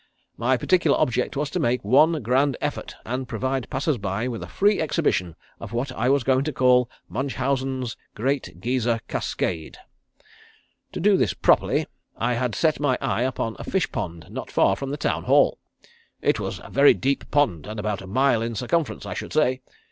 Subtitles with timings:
[0.35, 4.47] My particular object was to make one grand effort and provide passers by with a
[4.47, 9.77] free exhibition of what I was going to call 'Munchausen's Grand Geyser Cascade.'
[10.93, 11.85] To do this properly
[12.17, 15.59] I had set my eye upon a fish pond not far from the town hall.
[16.19, 19.61] It was a very deep pond and about a mile in circumference, I should say.